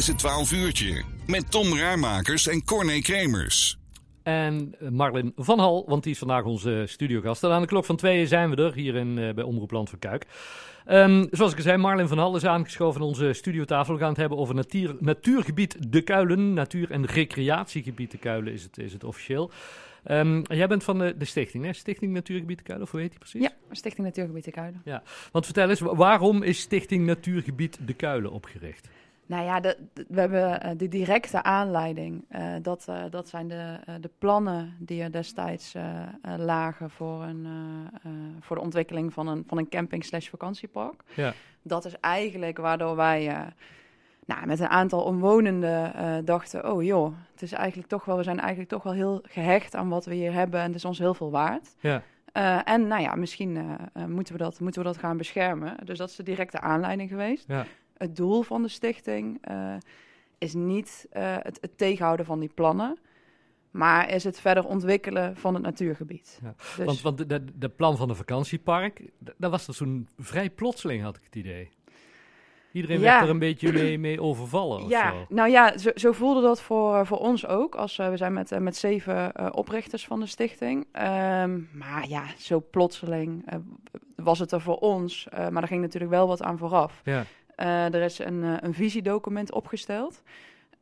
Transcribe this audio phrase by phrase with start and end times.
[0.00, 1.02] is het 12 uurtje.
[1.26, 3.78] Met Tom Raarmakers en Corné Kremers.
[4.22, 7.44] En Marlin van Hal, want die is vandaag onze studiogast.
[7.44, 9.90] En aan de klok van tweeën zijn we er, hier in, uh, bij Omroep Land
[9.90, 10.26] van Kuik.
[10.88, 13.94] Um, zoals ik al zei, Marlin van Hal is aangeschoven aan onze studiotafel.
[13.94, 16.52] We gaan het hebben over natuur, natuurgebied De Kuilen.
[16.52, 19.50] Natuur- en recreatiegebied De Kuilen is het, is het officieel.
[20.10, 21.72] Um, jij bent van de, de, stichting, hè?
[21.72, 23.42] Stichting Natuurgebied De Kuilen, of hoe heet die precies?
[23.42, 24.82] Ja, Stichting Natuurgebied De Kuilen.
[24.84, 28.88] Ja, want vertel eens, waarom is Stichting Natuurgebied De Kuilen opgericht?
[29.30, 32.24] Nou ja, de, de, we hebben uh, de directe aanleiding.
[32.30, 35.74] Uh, dat, uh, dat zijn de, de plannen die er destijds
[36.36, 37.46] lagen voor, een,
[38.40, 41.02] voor de ontwikkeling van een, van een camping slash vakantiepark.
[41.14, 41.32] Ja.
[41.62, 43.52] Dat is eigenlijk waardoor wij
[44.26, 48.40] nou, met een aantal omwonenden dachten, oh joh, het is eigenlijk toch wel, we zijn
[48.40, 51.14] eigenlijk toch wel heel gehecht aan wat we hier hebben en het is ons heel
[51.14, 51.74] veel waard.
[51.80, 52.02] Ja.
[52.64, 55.76] en nou ja, misschien moeten, we dat, moeten we dat gaan beschermen.
[55.84, 57.44] Dus dat is de directe aanleiding geweest.
[57.48, 57.66] Ja
[58.00, 59.74] het doel van de stichting uh,
[60.38, 62.98] is niet uh, het, het, tegenhouden van die plannen,
[63.70, 66.40] maar is het verder ontwikkelen van het natuurgebied.
[66.42, 66.54] Ja.
[66.76, 69.02] Dus, want want de, de, de, plan van de vakantiepark,
[69.36, 71.70] dat was er zo'n vrij plotseling, had ik het idee.
[72.72, 73.04] Iedereen ja.
[73.04, 74.88] werd er een beetje mee, mee overvallen.
[74.88, 75.26] Ja, zo.
[75.28, 77.74] nou ja, zo, zo, voelde dat voor, voor ons ook.
[77.74, 80.86] Als, uh, we zijn met, uh, met zeven uh, oprichters van de stichting.
[80.92, 83.44] Um, maar ja, zo plotseling
[84.16, 85.26] was het er voor ons.
[85.50, 87.00] maar er ging natuurlijk wel wat aan vooraf.
[87.04, 87.24] Ja.
[87.60, 90.22] Uh, er is een, uh, een visiedocument opgesteld.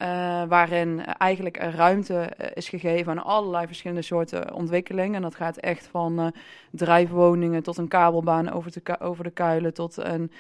[0.02, 5.14] Uh, waarin eigenlijk ruimte is gegeven aan allerlei verschillende soorten ontwikkelingen.
[5.14, 6.32] En dat gaat echt van
[6.70, 9.74] drijfwoningen tot een kabelbaan over, de, over de kuilen.
[9.74, 10.30] Tot een,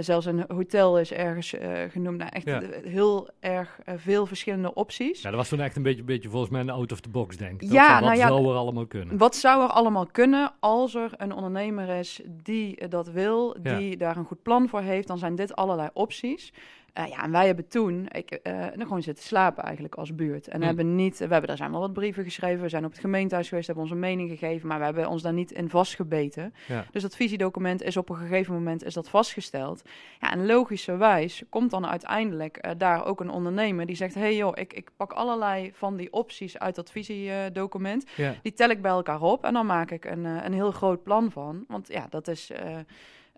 [0.00, 1.54] zelfs een hotel is ergens
[1.90, 2.18] genoemd.
[2.18, 2.62] Nou, echt Ja.
[2.84, 5.22] heel erg veel verschillende opties.
[5.22, 7.36] Ja, dat was toen echt een beetje, beetje volgens mij een out of the box,
[7.36, 7.72] denk ik.
[7.72, 9.18] Ja, wat nou ja, zou er allemaal kunnen?
[9.18, 13.76] Wat zou er allemaal kunnen als er een ondernemer is die dat wil, Ja.
[13.78, 16.52] die daar een goed plan voor heeft, dan zijn dit allerlei opties.
[16.94, 18.40] Eh, ja, en wij hebben toen ik,
[18.74, 20.48] nog gewoon zitten slapen eigenlijk als buurt.
[20.48, 20.66] En Hm.
[20.66, 23.48] hebben niet, we hebben daar zijn wel wat brieven geschreven, we zijn op het gemeentehuis
[23.48, 26.54] geweest, hebben onze mening gegeven, maar we hebben ons daar niet in vastgebeten.
[26.68, 26.86] Ja.
[26.90, 29.82] Dus dat visiedocument is op een gegeven moment is dat vastgesteld.
[30.20, 34.52] Ja, en logischerwijs komt dan uiteindelijk eh, daar ook een ondernemer die zegt, hey joh,
[34.54, 38.04] ik, ik pak allerlei van die opties uit dat visiedocument.
[38.16, 38.34] Ja.
[38.42, 41.30] Die tel ik bij elkaar op en dan maak ik een, een heel groot plan
[41.30, 41.64] van.
[41.68, 42.50] Want ja, dat is.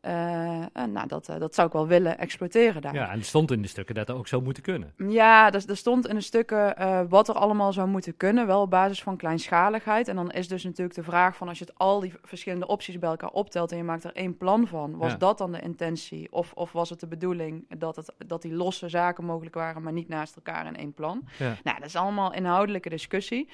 [0.06, 2.94] Eh, eh, nou, dat, eh, dat zou ik wel willen exploiteren daar.
[2.94, 4.92] ja, en het stond in de stukken dat dat ook zou moeten kunnen.
[4.96, 6.74] Ja, er stond in de stukken
[7.08, 10.08] wat er allemaal zou moeten kunnen, wel op basis van kleinschaligheid.
[10.08, 12.98] En dan is dus natuurlijk de vraag van als je het al die verschillende opties
[12.98, 15.16] bij elkaar optelt en je maakt er één plan van, was Ja.
[15.16, 16.32] dat dan de intentie?
[16.32, 19.92] Of, of was het de bedoeling dat, het, dat die losse zaken mogelijk waren, maar
[19.92, 21.28] niet naast elkaar in één plan?
[21.38, 21.56] Ja.
[21.64, 23.48] Nou, dat is allemaal inhoudelijke discussie.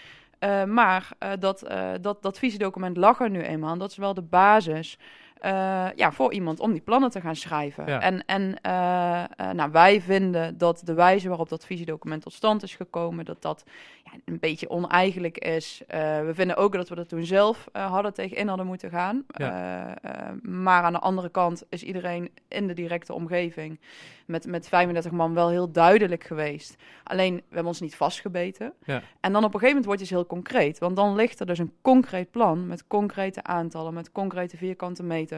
[0.67, 1.09] Maar
[1.39, 1.67] dat,
[2.01, 3.73] dat, dat visiedocument lag er nu eenmaal.
[3.73, 4.99] En dat is wel de basis
[5.43, 7.87] eh, ja, voor iemand om die plannen te gaan schrijven.
[7.87, 8.01] Ja.
[8.01, 12.63] En, en eh, eh, nou, wij vinden dat de wijze waarop dat visiedocument tot stand
[12.63, 13.65] is gekomen, dat dat
[14.05, 15.83] ja, een beetje oneigenlijk is.
[15.87, 19.25] We vinden ook dat we er toen zelf hadden tegenin hadden moeten gaan.
[19.27, 19.99] Ja.
[20.43, 23.79] Maar aan de andere kant is iedereen in de directe omgeving
[24.27, 26.77] met, met 35 man wel heel duidelijk geweest.
[27.05, 28.73] Alleen, we hebben ons niet vastgebeten.
[28.85, 29.03] Ja.
[29.21, 30.79] En dan op een gegeven moment wordt het dus heel concreet.
[30.79, 35.31] Want dan ligt er dus een concreet plan met concrete aantallen, met concrete vierkante meters.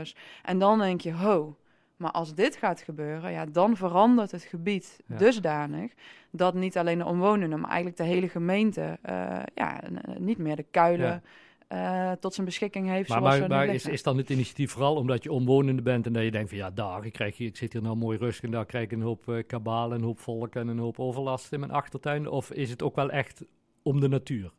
[0.42, 1.56] En dan denk je, ho,
[1.96, 5.16] maar als dit gaat gebeuren, ja, dan verandert het gebied Ja.
[5.16, 5.92] dusdanig
[6.30, 9.80] dat niet alleen de omwonenden, maar eigenlijk de hele gemeente, eh, ja,
[10.18, 11.22] niet meer de kuilen
[11.68, 13.08] eh, tot zijn beschikking heeft.
[13.08, 16.12] Maar, zoals maar, maar is, is dan het initiatief vooral omdat je omwonende bent en
[16.12, 18.44] dat je denkt van ja, daar, ik, krijg, hier- ik zit hier nou mooi rustig
[18.44, 21.52] en daar krijg ik een hoop eh, kabaal, een hoop volk en een hoop overlast
[21.52, 22.28] in mijn achtertuin?
[22.28, 23.44] Of is het ook wel echt
[23.82, 24.52] om de natuur?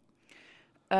[0.87, 0.97] Eh,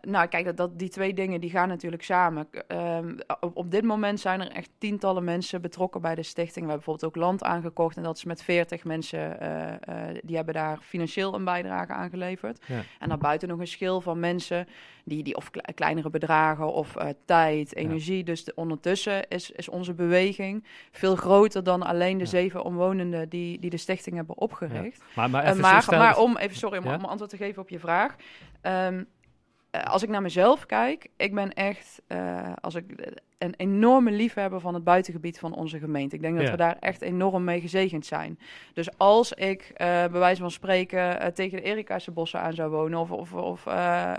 [0.00, 2.48] nou, kijk, dat, dat, die twee dingen die gaan natuurlijk samen.
[2.66, 6.64] Ehm, op, op dit moment zijn er echt tientallen mensen betrokken bij de stichting.
[6.66, 9.72] We hebben bijvoorbeeld ook land aangekocht en dat is met 40 mensen, eh,
[10.08, 12.64] eh, die hebben daar financieel een bijdrage aan geleverd.
[12.66, 12.80] Ja.
[12.98, 14.66] En daarbuiten nog een schil van mensen
[15.04, 18.24] die, die of kle- kleinere bedragen of tijd, energie.
[18.24, 22.30] Dus de- ondertussen is, is onze beweging veel groter dan alleen de Ja.
[22.30, 25.02] zeven omwonenden die, die de stichting hebben opgericht.
[25.14, 25.60] Maar, maar even
[25.98, 28.16] maar, om even, sorry, om, antwoord te geven op je vraag.
[28.60, 29.04] Ehm, eh,
[29.70, 34.60] als ik naar mezelf kijk, ik ben echt eh, als ik, eh, een enorme liefhebber
[34.60, 36.14] van het buitengebied van onze gemeente.
[36.16, 38.38] Ik denk dat we daar echt enorm mee gezegend zijn.
[38.72, 42.70] Dus als ik eh, bij wijze van spreken eh, tegen de Erikaanse bossen aan zou
[42.70, 42.98] wonen...
[42.98, 44.12] of, of, of eh,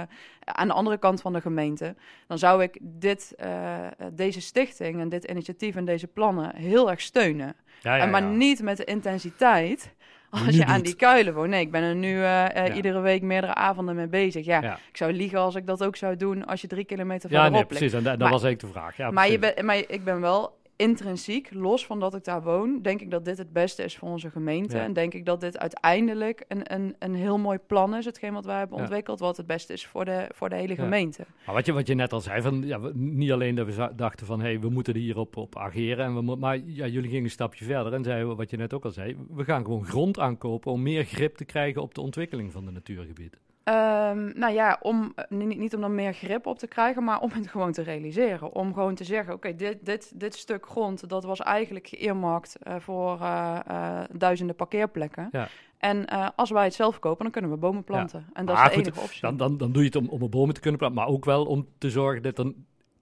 [0.00, 0.08] eh,
[0.44, 1.94] aan de andere kant van de gemeente...
[2.26, 7.00] dan zou ik dit, eh, deze stichting en dit initiatief en deze plannen heel erg
[7.00, 7.56] steunen.
[7.82, 9.94] Ja, ja, En maar niet met de intensiteit
[10.46, 10.84] als je aan doet.
[10.84, 11.48] die kuilen woont.
[11.50, 12.74] Nee, ik ben er nu eh, eh, Ja.
[12.74, 14.44] iedere week meerdere avonden mee bezig.
[14.46, 14.78] Ja, Ja.
[14.90, 17.52] ik zou liegen als ik dat ook zou doen als je drie kilometer Ja, verderop
[17.52, 17.78] nee, ligt.
[17.78, 17.92] precies.
[17.98, 18.96] En da- dat was eigenlijk de vraag.
[18.96, 22.82] Ja, maar, je ben, maar ik ben wel intrinsiek, los van dat ik daar woon,
[22.82, 24.76] denk ik dat dit het beste is voor onze gemeente.
[24.76, 24.82] Ja.
[24.82, 28.44] En denk ik dat dit uiteindelijk een, een, een heel mooi plan is, hetgeen wat
[28.44, 28.82] wij hebben Ja.
[28.82, 30.82] ontwikkeld, wat het beste is voor de, voor de hele Ja.
[30.82, 31.24] gemeente.
[31.46, 33.90] Maar wat je, wat je net al zei, van, ja, we- niet alleen dat we
[33.96, 36.04] dachten van hey, we moeten er hierop op ageren.
[36.04, 38.72] En we, mo- maar ja, jullie gingen een stapje verder en zeiden wat je net
[38.74, 39.16] ook al zei.
[39.30, 42.70] We gaan gewoon grond aankopen om meer grip te krijgen op de ontwikkeling van de
[42.70, 43.38] natuurgebieden.
[43.66, 47.20] Ehm, nou ja, om, eh, niet, niet om er meer grip op te krijgen, maar
[47.20, 48.54] om het gewoon te realiseren.
[48.54, 52.74] Om gewoon te zeggen, oké, dit, dit, dit stuk grond, dat was eigenlijk geëermarkt eh,
[52.78, 55.28] voor eh, duizenden parkeerplekken.
[55.32, 55.48] Ja.
[55.78, 56.04] En
[56.36, 58.26] als wij het zelf kopen, dan kunnen we bomen planten.
[58.32, 59.20] En dat Maar is de goed, enige optie.
[59.20, 61.44] Dan, dan, dan doe je het om, om bomen te kunnen planten, maar ook wel
[61.44, 62.52] om te zorgen dat er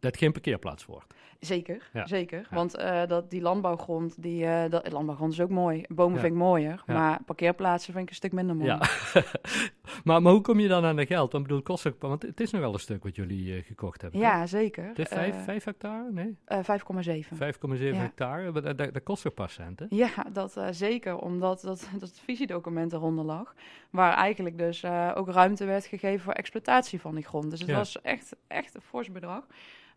[0.01, 1.15] dat geen parkeerplaats wordt.
[1.45, 2.07] Zeker, Ja.
[2.07, 2.39] zeker.
[2.51, 2.57] Ja.
[2.57, 5.85] Want eh, dat, die landbouwgrond, die, eh, dat, landbouwgrond is ook mooi.
[5.89, 6.21] Bomen Ja.
[6.21, 8.69] vind ik mooier, maar parkeerplaatsen vind ik een stuk minder mooi.
[8.71, 8.81] Ja.
[10.05, 11.33] maar, maar hoe kom je dan aan de geld?
[11.33, 14.01] Want, bedoel, het kost ook, want het is nogal een stuk wat jullie eh, gekocht
[14.03, 14.21] hebben.
[14.21, 14.29] toch?
[14.29, 14.85] Ja, zeker.
[14.87, 16.13] Het is vijf, Eh, vijf hectare?
[16.13, 17.37] Nee, eh, 5,7.
[17.37, 18.01] 5,7 Ja.
[18.03, 18.53] hectare.
[18.53, 19.87] Dat, dat, kost ook pas centen.
[19.91, 23.55] Ja, dat eh, zeker, omdat dat, dat het visiedocument eronder lag.
[23.91, 27.51] Waar eigenlijk dus eh, ook ruimte werd gegeven voor exploitatie van die grond.
[27.51, 29.47] Dus het was echt, echt een fors bedrag.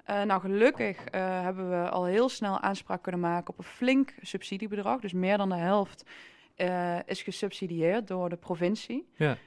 [0.08, 4.14] Eh, nou, gelukkig eh, hebben we al heel snel aanspraak kunnen maken op een flink
[4.22, 5.00] subsidiebedrag.
[5.00, 6.04] Dus meer dan de helft
[6.56, 9.08] eh, is gesubsidieerd door de provincie.
[9.16, 9.38] Ja.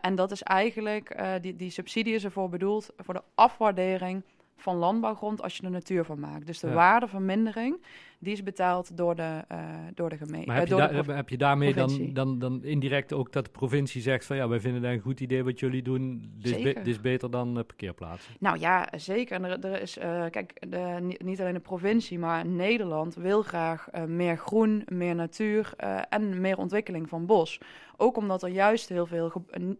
[0.00, 4.22] En dat is eigenlijk, die, die subsidie is ervoor bedoeld voor de afwaardering
[4.56, 6.46] van landbouwgrond als je er natuur van maakt.
[6.46, 6.74] Dus de Ja.
[6.74, 7.82] waardevermindering,
[8.20, 9.58] die is betaald door de, eh,
[9.94, 10.46] door de gemeente.
[10.46, 12.12] Maar heb eh, je, daar- heb je daarmee dan, provincie.
[12.14, 15.20] dan, dan indirect ook dat de provincie zegt van ja, wij vinden dat een goed
[15.20, 16.32] idee wat jullie doen.
[16.38, 18.34] Dit is, be- dit is beter dan eh, parkeerplaatsen.
[18.40, 19.36] Nou ja, zeker.
[19.36, 19.96] En er, er is,
[20.30, 25.72] kijk, de, niet, alleen de provincie, maar Nederland wil graag meer groen, meer natuur
[26.08, 27.60] en meer ontwikkeling van bos.
[27.96, 29.32] Ook omdat er juist heel veel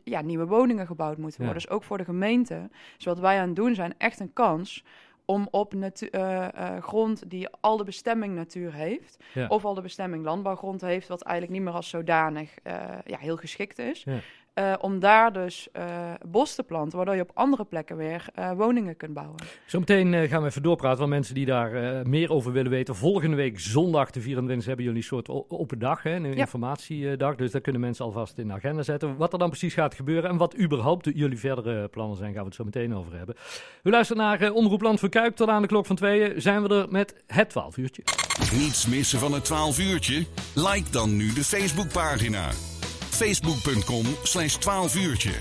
[0.04, 1.60] ja, nieuwe woningen gebouwd moeten worden.
[1.60, 1.66] Ja.
[1.66, 4.84] Dus ook voor de gemeente, dus wat wij aan het doen zijn, echt een kans
[5.30, 9.46] om op natu- eh, grond die al de bestemming natuur heeft, Ja.
[9.46, 13.36] of al de bestemming landbouwgrond heeft, wat eigenlijk niet meer als zodanig eh, ja, heel
[13.36, 14.18] geschikt is, Ja.
[14.58, 15.84] Eh, om daar dus eh,
[16.26, 19.36] bos te planten, waardoor je op andere plekken weer eh, woningen kunt bouwen.
[19.66, 22.96] Zometeen gaan we even doorpraten, want mensen die daar eh, meer over willen weten.
[22.96, 27.34] Volgende week zondag de 24 hebben jullie een soort open dag, hè, een informatiedag.
[27.34, 29.16] Dus daar kunnen mensen alvast in de agenda zetten.
[29.16, 32.40] Wat er dan precies gaat gebeuren en wat überhaupt de- jullie verdere plannen zijn, gaan
[32.40, 33.34] we het zo meteen over hebben.
[33.82, 35.36] U luistert naar Omroep Land voor Kuik.
[35.36, 38.02] Tot aan de klok van tweeën zijn we er met het 12 uurtje.
[38.52, 40.24] Niets missen van het 12 uurtje?
[40.54, 42.48] Like dan nu de Facebookpagina.
[43.18, 45.34] Facebook.com slash 12 uurtje.